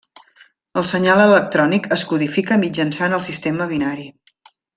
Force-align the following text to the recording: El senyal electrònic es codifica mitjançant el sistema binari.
El 0.81 0.87
senyal 0.91 1.21
electrònic 1.25 1.89
es 1.97 2.05
codifica 2.13 2.57
mitjançant 2.63 3.15
el 3.19 3.23
sistema 3.29 3.69
binari. 3.75 4.09